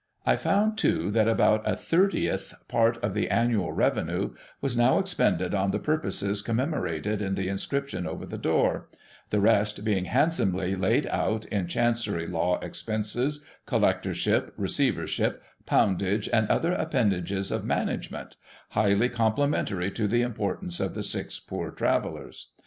[0.25, 5.53] I found, too, that about a thirtieth part of the annual revenue was now expended
[5.53, 8.89] on the purposes commemorated in the inscription over the door;
[9.29, 16.73] the rest being handsomely laid out in Chancery, law expenses, collectorshij), receivership, poundage, and other
[16.73, 18.37] appendages of management,
[18.69, 22.49] highly complimentary to the importance of the six Poor Travellers.